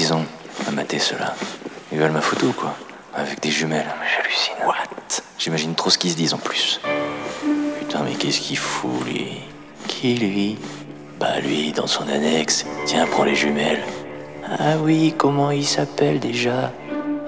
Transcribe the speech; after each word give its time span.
qu'ils 0.00 0.14
ont 0.14 0.24
à 0.66 0.70
mater 0.70 0.98
ceux-là 0.98 1.34
Ils 1.92 1.98
veulent 1.98 2.10
ma 2.10 2.22
photo, 2.22 2.54
quoi. 2.56 2.74
Avec 3.14 3.40
des 3.42 3.50
jumelles. 3.50 3.92
J'hallucine. 4.10 4.54
What? 4.66 5.22
J'imagine 5.38 5.74
trop 5.74 5.90
ce 5.90 5.98
qu'ils 5.98 6.12
se 6.12 6.16
disent 6.16 6.32
en 6.32 6.38
plus. 6.38 6.80
Putain, 7.78 8.02
mais 8.04 8.14
qu'est-ce 8.14 8.40
qu'il 8.40 8.56
fout, 8.56 9.04
lui? 9.04 9.42
Qui, 9.88 10.14
lui? 10.14 10.58
Bah, 11.18 11.38
lui, 11.40 11.72
dans 11.72 11.86
son 11.86 12.08
annexe. 12.08 12.64
Tiens, 12.86 13.06
prends 13.10 13.24
les 13.24 13.34
jumelles. 13.34 13.82
Ah 14.48 14.78
oui, 14.80 15.14
comment 15.18 15.50
il 15.50 15.66
s'appelle 15.66 16.18
déjà? 16.18 16.72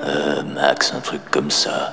Euh, 0.03 0.43
Max, 0.43 0.95
un 0.95 1.01
truc 1.01 1.21
comme 1.31 1.51
ça. 1.51 1.93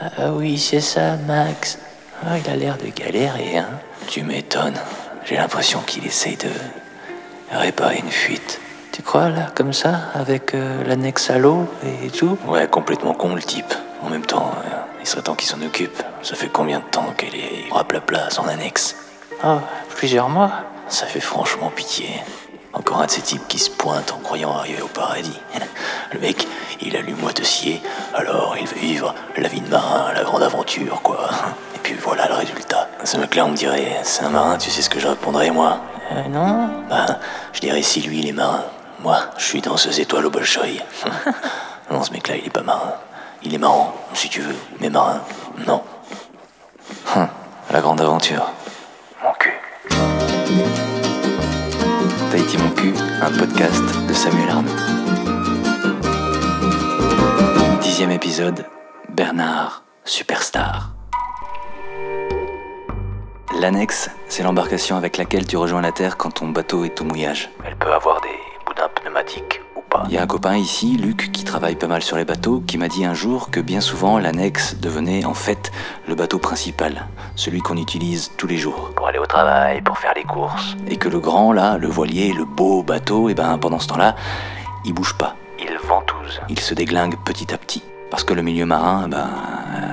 Ah 0.00 0.32
oui, 0.32 0.56
c'est 0.56 0.80
ça, 0.80 1.16
Max. 1.26 1.78
Ah, 2.26 2.38
il 2.38 2.50
a 2.50 2.56
l'air 2.56 2.78
de 2.78 2.88
galérer, 2.88 3.58
hein 3.58 3.68
Tu 4.06 4.22
m'étonnes. 4.22 4.80
J'ai 5.26 5.36
l'impression 5.36 5.80
qu'il 5.80 6.06
essaye 6.06 6.36
de 6.36 6.50
réparer 7.50 7.98
une 7.98 8.10
fuite. 8.10 8.58
Tu 8.94 9.02
crois, 9.02 9.28
là, 9.28 9.48
comme 9.56 9.72
ça, 9.72 10.02
avec 10.14 10.54
euh, 10.54 10.84
l'annexe 10.84 11.28
à 11.28 11.36
l'eau 11.36 11.66
et 12.04 12.10
tout? 12.10 12.38
Ouais, 12.46 12.68
complètement 12.68 13.12
con, 13.12 13.34
le 13.34 13.42
type. 13.42 13.74
En 14.04 14.08
même 14.08 14.24
temps, 14.24 14.52
euh, 14.64 14.68
il 15.00 15.06
serait 15.08 15.22
temps 15.22 15.34
qu'il 15.34 15.48
s'en 15.48 15.60
occupe. 15.62 16.00
Ça 16.22 16.36
fait 16.36 16.46
combien 16.46 16.78
de 16.78 16.84
temps 16.84 17.12
qu'elle 17.16 17.34
est 17.34 17.72
raplapla, 17.72 18.30
son 18.30 18.46
annexe? 18.46 18.94
Oh, 19.44 19.56
plusieurs 19.96 20.28
mois 20.28 20.52
Ça 20.86 21.06
fait 21.06 21.18
franchement 21.18 21.72
pitié. 21.74 22.06
Encore 22.72 23.02
un 23.02 23.06
de 23.06 23.10
ces 23.10 23.22
types 23.22 23.48
qui 23.48 23.58
se 23.58 23.68
pointe 23.68 24.12
en 24.12 24.18
croyant 24.18 24.52
arriver 24.52 24.80
au 24.80 24.86
paradis. 24.86 25.40
Le 26.12 26.20
mec, 26.20 26.46
il 26.80 26.96
a 26.96 27.00
lu 27.00 27.14
Moitessier, 27.14 27.82
alors 28.14 28.54
il 28.60 28.68
veut 28.68 28.78
vivre 28.78 29.12
la 29.36 29.48
vie 29.48 29.60
de 29.60 29.70
marin, 29.70 30.12
la 30.14 30.22
grande 30.22 30.44
aventure, 30.44 31.02
quoi. 31.02 31.30
Et 31.74 31.78
puis 31.82 31.94
voilà 31.94 32.28
le 32.28 32.34
résultat. 32.34 32.88
Ce 33.02 33.16
mec-là, 33.16 33.44
on 33.46 33.48
me 33.48 33.56
dirait, 33.56 33.98
c'est 34.04 34.22
un 34.22 34.30
marin, 34.30 34.56
tu 34.56 34.70
sais 34.70 34.82
ce 34.82 34.88
que 34.88 35.00
je 35.00 35.08
répondrais, 35.08 35.50
moi? 35.50 35.80
Euh, 36.12 36.28
non 36.28 36.70
Bah, 36.88 37.18
je 37.52 37.58
dirais 37.58 37.82
si 37.82 38.00
lui, 38.02 38.20
il 38.20 38.28
est 38.28 38.32
marin. 38.32 38.62
Moi, 39.04 39.20
je 39.36 39.44
suis 39.44 39.60
dans 39.60 39.76
ces 39.76 40.00
étoiles 40.00 40.24
au 40.24 40.30
Bolchoï. 40.30 40.80
non, 41.90 42.02
ce 42.02 42.10
mec-là, 42.10 42.36
il 42.36 42.46
est 42.46 42.50
pas 42.50 42.62
marin. 42.62 42.94
Il 43.42 43.52
est 43.52 43.58
marrant, 43.58 43.94
si 44.14 44.30
tu 44.30 44.40
veux, 44.40 44.56
mais 44.80 44.88
marin, 44.88 45.20
non. 45.66 45.82
Hum, 47.14 47.28
la 47.70 47.80
grande 47.82 48.00
aventure. 48.00 48.50
Mon 49.22 49.32
cul. 49.38 49.52
Tahiti 52.30 52.56
Mon 52.56 52.70
cul, 52.70 52.94
un 53.20 53.30
podcast 53.30 53.84
de 54.08 54.14
Samuel 54.14 54.48
Arnaud. 54.48 54.70
Dixième 57.82 58.10
épisode, 58.10 58.64
Bernard, 59.10 59.84
superstar. 60.06 60.92
L'annexe, 63.60 64.08
c'est 64.30 64.42
l'embarcation 64.42 64.96
avec 64.96 65.18
laquelle 65.18 65.46
tu 65.46 65.58
rejoins 65.58 65.82
la 65.82 65.92
Terre 65.92 66.16
quand 66.16 66.30
ton 66.30 66.48
bateau 66.48 66.86
est 66.86 66.98
au 67.02 67.04
mouillage. 67.04 67.50
Elle 67.66 67.76
peut 67.76 67.92
avoir 67.92 68.22
des 68.22 68.53
ou 69.76 69.80
pas. 69.80 70.04
Il 70.08 70.14
y 70.14 70.18
a 70.18 70.22
un 70.22 70.26
copain 70.26 70.56
ici, 70.56 70.96
Luc, 70.96 71.30
qui 71.32 71.44
travaille 71.44 71.76
pas 71.76 71.86
mal 71.86 72.02
sur 72.02 72.16
les 72.16 72.24
bateaux, 72.24 72.62
qui 72.66 72.78
m'a 72.78 72.88
dit 72.88 73.04
un 73.04 73.14
jour 73.14 73.50
que 73.50 73.60
bien 73.60 73.80
souvent 73.80 74.18
l'annexe 74.18 74.76
devenait 74.76 75.24
en 75.24 75.34
fait 75.34 75.72
le 76.08 76.14
bateau 76.14 76.38
principal, 76.38 77.06
celui 77.36 77.60
qu'on 77.60 77.76
utilise 77.76 78.32
tous 78.36 78.46
les 78.46 78.56
jours. 78.56 78.90
Pour 78.96 79.06
aller 79.06 79.18
au 79.18 79.26
travail, 79.26 79.82
pour 79.82 79.98
faire 79.98 80.12
les 80.14 80.24
courses. 80.24 80.76
Et 80.88 80.96
que 80.96 81.08
le 81.08 81.20
grand, 81.20 81.52
là, 81.52 81.78
le 81.78 81.88
voilier, 81.88 82.32
le 82.32 82.44
beau 82.44 82.82
bateau, 82.82 83.28
et 83.28 83.34
ben 83.34 83.58
pendant 83.58 83.78
ce 83.78 83.88
temps-là, 83.88 84.16
il 84.84 84.92
bouge 84.92 85.14
pas. 85.14 85.36
Il 85.58 85.76
ventouse. 85.86 86.40
Il 86.48 86.60
se 86.60 86.74
déglingue 86.74 87.16
petit 87.24 87.52
à 87.54 87.58
petit. 87.58 87.82
Parce 88.10 88.22
que 88.22 88.34
le 88.34 88.42
milieu 88.42 88.66
marin, 88.66 89.08
ben, 89.08 89.28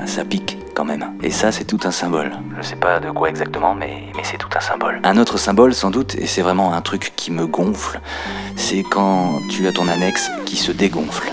ça 0.05 0.23
pique 0.25 0.57
quand 0.73 0.85
même. 0.85 1.13
Et 1.23 1.31
ça, 1.31 1.51
c'est 1.51 1.65
tout 1.65 1.79
un 1.83 1.91
symbole. 1.91 2.31
Je 2.57 2.61
sais 2.61 2.75
pas 2.75 2.99
de 2.99 3.11
quoi 3.11 3.29
exactement, 3.29 3.75
mais, 3.75 4.03
mais 4.15 4.23
c'est 4.23 4.37
tout 4.37 4.49
un 4.55 4.59
symbole. 4.59 4.99
Un 5.03 5.17
autre 5.17 5.37
symbole, 5.37 5.73
sans 5.73 5.91
doute, 5.91 6.15
et 6.15 6.27
c'est 6.27 6.41
vraiment 6.41 6.73
un 6.73 6.81
truc 6.81 7.13
qui 7.15 7.31
me 7.31 7.45
gonfle, 7.47 7.99
c'est 8.55 8.83
quand 8.83 9.39
tu 9.49 9.67
as 9.67 9.71
ton 9.71 9.87
annexe 9.87 10.29
qui 10.45 10.55
se 10.57 10.71
dégonfle. 10.71 11.31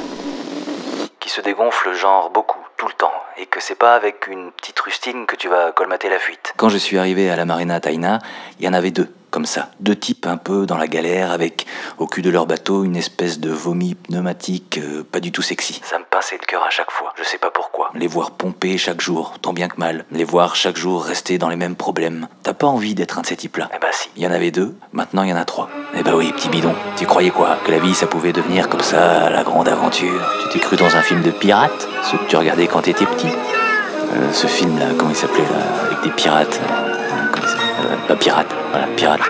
Qui 1.21 1.31
se 1.31 1.41
dégonfle, 1.41 1.93
genre 1.95 2.31
beaucoup, 2.31 2.59
tout 2.77 2.87
le 2.87 2.93
temps, 2.93 3.13
et 3.37 3.47
que 3.47 3.61
c'est 3.61 3.75
pas 3.75 3.95
avec 3.95 4.27
une 4.29 4.51
petite 4.53 4.79
rustine 4.81 5.27
que 5.27 5.37
tu 5.37 5.49
vas 5.49 5.73
colmater 5.73 6.09
la 6.09 6.19
fuite. 6.19 6.55
Quand 6.57 6.69
je 6.69 6.79
suis 6.79 6.99
arrivé 6.99 7.31
à 7.31 7.37
la 7.37 7.45
Marina 7.45 7.81
Taina, 7.81 8.19
il 8.59 8.67
y 8.67 8.69
en 8.69 8.73
avait 8.73 8.91
deux, 8.91 9.13
comme 9.31 9.47
ça. 9.47 9.71
Deux 9.81 9.97
types 9.97 10.27
un 10.27 10.37
peu 10.37 10.67
dans 10.67 10.79
la 10.79 10.87
galère, 10.87 11.31
avec 11.31 11.67
au 11.99 12.07
cul 12.07 12.23
de 12.23 12.31
leur 12.31 12.47
bateau 12.47 12.85
une 12.85 12.97
espèce 12.97 13.41
de 13.41 13.51
vomi 13.51 13.95
pneumatique 13.95 14.79
euh, 14.79 15.05
pas 15.05 15.21
du 15.21 15.33
tout 15.33 15.43
sexy. 15.43 15.81
Ça 15.85 15.99
me 15.99 16.05
pinçait 16.05 16.39
le 16.41 16.47
cœur 16.47 16.63
à 16.63 16.71
chaque 16.71 16.91
fois, 16.91 17.13
je 17.17 17.25
sais 17.25 17.39
pas 17.39 17.51
pourquoi. 17.51 17.78
Les 17.99 18.07
voir 18.07 18.31
pomper 18.31 18.79
chaque 18.79 19.01
jour, 19.01 19.35
tant 19.43 19.53
bien 19.53 19.67
que 19.69 19.77
mal. 19.77 20.05
Les 20.13 20.23
voir 20.23 20.55
chaque 20.55 20.77
jour 20.77 21.03
rester 21.05 21.37
dans 21.37 21.49
les 21.49 21.57
mêmes 21.57 21.75
problèmes. 21.75 22.29
T'as 22.45 22.53
pas 22.55 22.69
envie 22.69 22.95
d'être 22.95 23.19
un 23.19 23.23
de 23.23 23.27
ces 23.27 23.37
types-là 23.37 23.69
Eh 23.75 23.79
bah 23.81 23.89
si. 23.93 24.09
Il 24.17 24.23
y 24.23 24.27
en 24.27 24.31
avait 24.31 24.53
deux, 24.53 24.77
maintenant 24.93 25.25
il 25.25 25.31
y 25.31 25.33
en 25.33 25.37
a 25.37 25.45
trois. 25.45 25.69
Eh 25.97 26.03
bah 26.05 26.13
oui, 26.15 26.33
petit 26.33 26.49
bidon. 26.49 26.75
Tu 26.97 27.07
croyais 27.07 27.31
quoi? 27.31 27.57
Que 27.67 27.73
la 27.73 27.81
vie 27.81 27.95
ça 27.95 28.07
pouvait 28.07 28.33
devenir 28.33 28.69
comme 28.69 28.83
ça, 28.83 29.29
la 29.31 29.43
grande 29.43 29.69
aventure? 29.69 30.21
Tu 30.45 30.49
t'es 30.51 30.59
cru 30.61 30.77
dans 30.77 30.95
un 30.97 31.03
film 31.03 31.23
de 31.23 31.33
pirates? 31.33 31.89
Ceux 32.05 32.19
que 32.19 32.25
tu 32.29 32.37
regardais 32.37 32.69
quand 32.69 32.83
t'étais 32.83 33.05
petit? 33.07 33.27
Euh, 33.29 34.33
Ce 34.33 34.47
film 34.47 34.79
là, 34.79 34.87
comment 34.97 35.11
il 35.11 35.17
s'appelait 35.17 35.43
là? 35.43 35.87
Avec 35.89 36.01
des 36.05 36.11
pirates. 36.11 36.61
euh, 36.71 37.27
comment 37.33 37.47
il 37.47 37.93
Euh, 37.93 37.97
Pas 38.07 38.17
pirate, 38.17 38.49
voilà, 38.71 38.87
pirate. 38.97 39.21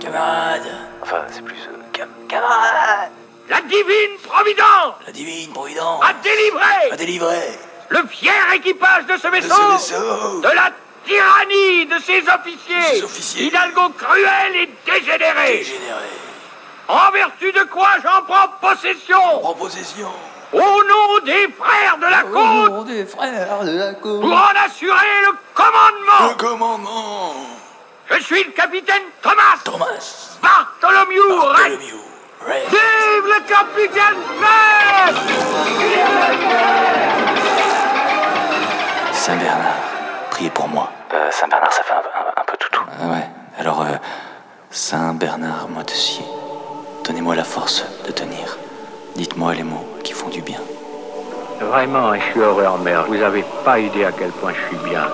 Camarade 0.00 0.62
Enfin, 1.02 1.22
c'est 1.30 1.42
plus. 1.44 1.54
cam- 1.92 2.08
camarade 2.28 3.10
La 3.48 3.60
divine 3.60 4.16
Providence 4.24 4.94
La 5.06 5.12
divine 5.12 5.50
providence 5.52 6.00
a 6.02 6.12
délivré 6.22 6.90
a 6.92 6.96
délivré 6.96 7.36
le 7.92 8.06
fier 8.08 8.32
équipage 8.54 9.06
de 9.06 9.16
ce 9.16 9.26
de 9.26 9.32
vaisseau 9.32 9.54
ce 9.78 9.92
vaisseau 9.94 10.40
de 10.40 10.48
la 10.48 10.70
tyrannie 11.04 11.86
de 11.86 11.98
ses 11.98 12.22
officiers, 12.28 12.82
Ses 12.94 13.02
officiers. 13.02 13.46
Hidalgo 13.46 13.88
cruel 13.98 14.56
et 14.56 14.70
dégénéré, 14.86 15.58
dégénéré. 15.58 16.10
en 16.88 17.10
vertu 17.12 17.52
de 17.52 17.64
quoi 17.64 17.88
j'en 18.02 18.22
prends 18.26 18.48
possession? 18.60 19.46
En 19.46 19.54
possession. 19.54 20.10
Au 20.52 20.58
nom 20.58 21.18
des 21.24 21.48
frères 21.58 21.96
de 21.98 22.06
la 22.06 22.22
côte. 22.22 22.86
des 22.86 23.06
frères 23.06 23.64
de 23.64 23.78
la 23.78 23.94
côte. 23.94 24.20
Pour 24.20 24.32
en 24.32 24.66
assurer 24.66 25.22
le 25.22 25.32
commandement. 25.54 26.28
Le 26.28 26.34
commandement. 26.34 27.34
Je 28.10 28.22
suis 28.22 28.44
le 28.44 28.50
capitaine 28.50 29.02
Thomas 29.22 29.58
Thomas. 29.64 30.36
Bartholomew. 30.42 31.28
Bartholomew 31.28 32.12
Red 32.46 32.58
Vive 32.70 33.26
le 33.26 33.40
capitaine 33.48 34.18
Red 34.42 35.16
Saint-Bernard, 39.22 39.76
priez 40.32 40.50
pour 40.50 40.66
moi. 40.66 40.90
Euh, 41.14 41.28
Saint-Bernard, 41.30 41.72
ça 41.72 41.84
fait 41.84 41.92
un, 41.92 41.98
un- 41.98 42.40
un 42.40 42.44
peu 42.44 42.56
toutou. 42.56 42.82
Ah 43.00 43.06
ouais, 43.06 43.24
alors, 43.56 43.82
euh, 43.82 43.94
Saint-Bernard 44.72 45.68
Moitessier, 45.68 46.24
donnez-moi 47.04 47.36
la 47.36 47.44
force 47.44 47.84
de 48.04 48.10
tenir. 48.10 48.58
Dites-moi 49.14 49.54
les 49.54 49.62
mots 49.62 49.86
qui 50.02 50.12
font 50.12 50.28
du 50.28 50.42
bien. 50.42 50.58
Vraiment, 51.60 52.12
je 52.16 52.20
suis 52.32 52.40
heureux 52.40 52.66
en 52.66 52.78
mer. 52.78 53.04
Vous 53.06 53.16
n'avez 53.16 53.44
pas 53.64 53.78
idée 53.78 54.04
à 54.04 54.10
quel 54.10 54.30
point 54.30 54.52
je 54.54 54.66
suis 54.76 54.84
bien. 54.90 55.06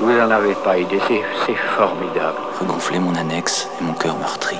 Vous 0.00 0.12
n'en 0.12 0.30
avez 0.30 0.54
pas 0.56 0.76
idée. 0.76 1.00
C'est, 1.08 1.22
c'est 1.46 1.56
formidable. 1.78 2.36
Regonflez 2.60 2.98
mon 2.98 3.14
annexe 3.14 3.70
et 3.80 3.84
mon 3.84 3.94
cœur 3.94 4.16
meurtri, 4.18 4.58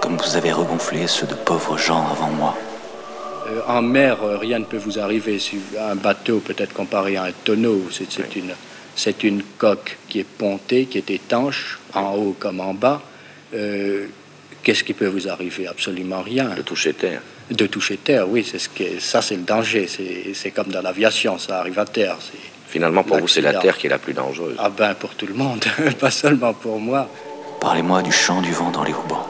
comme 0.00 0.16
vous 0.16 0.36
avez 0.36 0.52
regonflé 0.52 1.08
ceux 1.08 1.26
de 1.26 1.34
pauvres 1.34 1.76
gens 1.76 2.04
avant 2.12 2.28
moi. 2.28 2.54
Euh, 3.48 3.60
en 3.66 3.82
mer, 3.82 4.22
euh, 4.22 4.36
rien 4.38 4.58
ne 4.58 4.64
peut 4.64 4.76
vous 4.76 4.98
arriver. 4.98 5.38
Si 5.38 5.58
un 5.78 5.94
bateau 5.94 6.40
peut 6.40 6.54
être 6.56 6.72
comparé 6.72 7.16
à 7.16 7.24
un 7.24 7.32
tonneau. 7.32 7.88
C'est, 7.90 8.36
une, 8.36 8.52
c'est 8.94 9.24
une 9.24 9.42
coque 9.56 9.96
qui 10.08 10.20
est 10.20 10.26
pontée, 10.26 10.86
qui 10.86 10.98
est 10.98 11.10
étanche, 11.10 11.78
en 11.94 12.14
haut 12.14 12.36
comme 12.38 12.60
en 12.60 12.74
bas. 12.74 13.02
Euh, 13.54 14.06
qu'est-ce 14.62 14.84
qui 14.84 14.92
peut 14.92 15.06
vous 15.06 15.28
arriver? 15.28 15.66
Absolument 15.66 16.22
rien. 16.22 16.50
de 16.56 16.62
toucher 16.62 16.92
terre. 16.92 17.22
De 17.50 17.66
toucher 17.66 17.96
terre, 17.96 18.28
oui, 18.28 18.46
c'est 18.48 18.58
ce 18.58 18.68
qui 18.68 19.00
ça 19.00 19.22
c'est 19.22 19.36
le 19.36 19.42
danger. 19.42 19.88
C'est, 20.34 20.50
comme 20.50 20.68
dans 20.68 20.82
l'aviation, 20.82 21.38
ça 21.38 21.60
arrive 21.60 21.78
à 21.78 21.86
terre. 21.86 22.18
Finalement, 22.68 23.02
pour 23.02 23.18
vous, 23.18 23.28
c'est 23.28 23.40
la 23.40 23.54
terre 23.54 23.78
qui 23.78 23.86
est 23.86 23.90
la 23.90 23.98
plus 23.98 24.12
dangereuse. 24.12 24.56
ah 24.58 24.68
ben 24.68 24.92
pour 24.92 25.14
tout 25.14 25.26
le 25.26 25.32
monde, 25.32 25.64
pas 25.98 26.10
seulement 26.10 26.52
pour 26.52 26.78
moi. 26.78 27.08
Parlez-moi 27.60 28.02
du 28.02 28.12
chant 28.12 28.42
du 28.42 28.52
vent 28.52 28.70
dans 28.70 28.84
les 28.84 28.92
haubans, 28.92 29.26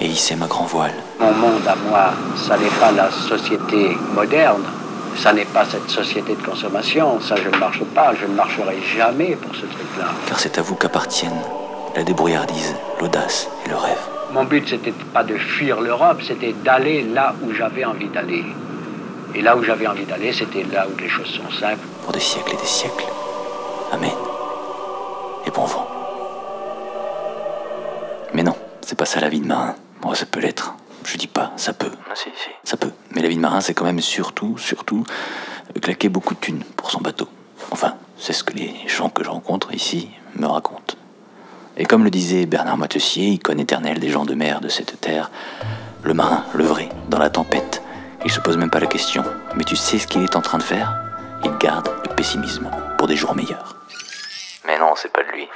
et 0.00 0.06
hissez 0.06 0.36
ma 0.36 0.46
grand 0.46 0.64
voile. 0.64 0.94
Mon 1.18 1.32
monde 1.32 1.66
à 1.66 1.76
moi, 1.88 2.10
ça 2.36 2.56
n'est 2.56 2.76
pas 2.80 2.90
la 2.92 3.10
société 3.10 3.96
moderne. 4.14 4.62
Ça 5.16 5.32
n'est 5.32 5.44
pas 5.44 5.64
cette 5.64 5.90
société 5.90 6.34
de 6.34 6.42
consommation. 6.42 7.20
Ça, 7.20 7.34
je 7.36 7.48
ne 7.48 7.56
marche 7.58 7.82
pas. 7.94 8.12
Je 8.20 8.26
ne 8.26 8.34
marcherai 8.34 8.78
jamais 8.96 9.36
pour 9.36 9.54
ce 9.54 9.62
truc-là. 9.66 10.06
car 10.26 10.38
c'est 10.38 10.56
à 10.58 10.62
vous 10.62 10.76
qu'appartiennent 10.76 11.42
la 11.96 12.04
débrouillardise, 12.04 12.74
l'audace 13.00 13.48
et 13.66 13.68
le 13.68 13.76
rêve. 13.76 13.98
Mon 14.32 14.44
but, 14.44 14.68
c'était 14.68 14.94
pas 15.12 15.24
de 15.24 15.36
fuir 15.36 15.80
l'Europe, 15.80 16.22
c'était 16.26 16.52
d'aller 16.64 17.02
là 17.02 17.34
où 17.42 17.52
j'avais 17.52 17.84
envie 17.84 18.06
d'aller. 18.08 18.44
Et 19.34 19.42
là 19.42 19.56
où 19.56 19.64
j'avais 19.64 19.88
envie 19.88 20.04
d'aller, 20.04 20.32
c'était 20.32 20.64
là 20.72 20.86
où 20.86 20.96
les 21.00 21.08
choses 21.08 21.26
sont 21.26 21.50
simples. 21.58 21.84
pour 22.04 22.12
des 22.12 22.20
siècles 22.20 22.54
et 22.54 22.56
des 22.56 22.64
siècles. 22.66 23.06
Amen. 23.92 24.10
Et 25.46 25.50
bon 25.50 25.64
vent. 25.64 25.86
Mais 28.32 28.44
non, 28.44 28.54
c'est 28.82 28.96
pas 28.96 29.04
ça 29.04 29.20
la 29.20 29.28
vie 29.28 29.40
de 29.40 29.46
marin. 29.48 29.74
Bon, 30.00 30.14
ça 30.14 30.26
peut 30.26 30.40
l'être. 30.40 30.74
Je 31.04 31.16
dis 31.16 31.26
pas, 31.26 31.52
ça 31.56 31.72
peut. 31.72 31.90
si, 32.14 32.30
si. 32.36 32.50
Ça 32.64 32.76
peut. 32.76 32.92
Mais 33.12 33.22
la 33.22 33.28
vie 33.28 33.36
de 33.36 33.40
marin, 33.40 33.60
c'est 33.60 33.74
quand 33.74 33.84
même 33.84 34.00
surtout, 34.00 34.58
surtout, 34.58 35.04
claquer 35.80 36.08
beaucoup 36.08 36.34
de 36.34 36.40
thunes 36.40 36.62
pour 36.76 36.90
son 36.90 37.00
bateau. 37.00 37.28
Enfin, 37.70 37.94
c'est 38.18 38.32
ce 38.32 38.44
que 38.44 38.52
les 38.54 38.74
gens 38.86 39.08
que 39.08 39.24
je 39.24 39.30
rencontre 39.30 39.74
ici 39.74 40.10
me 40.36 40.46
racontent. 40.46 40.94
Et 41.76 41.84
comme 41.84 42.04
le 42.04 42.10
disait 42.10 42.46
Bernard 42.46 42.76
Moitessier, 42.76 43.28
icône 43.28 43.60
éternelle 43.60 43.98
des 43.98 44.10
gens 44.10 44.24
de 44.24 44.34
mer 44.34 44.60
de 44.60 44.68
cette 44.68 45.00
terre, 45.00 45.30
le 46.02 46.14
marin, 46.14 46.44
le 46.54 46.64
vrai, 46.64 46.88
dans 47.08 47.18
la 47.18 47.30
tempête, 47.30 47.82
Il 48.24 48.30
se 48.30 48.40
pose 48.40 48.58
même 48.58 48.70
pas 48.70 48.80
la 48.80 48.86
question. 48.86 49.24
Mais 49.56 49.64
tu 49.64 49.76
sais 49.76 49.98
ce 49.98 50.06
qu'il 50.06 50.22
est 50.22 50.36
en 50.36 50.42
train 50.42 50.58
de 50.58 50.62
faire? 50.62 50.94
Il 51.42 51.56
garde 51.56 51.88
le 52.06 52.14
pessimisme 52.14 52.70
pour 52.98 53.06
des 53.06 53.16
jours 53.16 53.34
meilleurs. 53.34 53.76
Mais 54.66 54.78
non, 54.78 54.92
c'est 54.94 55.10
pas 55.10 55.22
de 55.22 55.30
lui. 55.30 55.48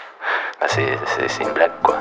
Bah, 0.61 0.67
c'est 0.69 1.43
une 1.43 1.53
blague, 1.53 1.73
quoi. 1.83 1.99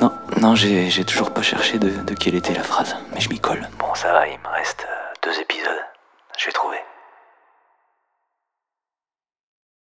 Non, 0.00 0.12
non, 0.40 0.54
j'ai, 0.54 1.04
toujours 1.04 1.30
pas 1.30 1.42
cherché 1.42 1.78
de, 1.78 1.88
de 1.90 2.14
quelle 2.14 2.34
était 2.34 2.54
la 2.54 2.62
phrase. 2.62 2.96
Mais 3.12 3.20
je 3.20 3.28
m'y 3.28 3.38
colle. 3.38 3.68
Bon, 3.78 3.94
ça 3.94 4.12
va, 4.12 4.26
il 4.26 4.38
me 4.38 4.48
reste 4.48 4.86
euh, 4.88 5.14
deux 5.22 5.40
épisodes. 5.40 5.84
Je 6.36 6.46
vais 6.46 6.52
trouver. 6.52 6.78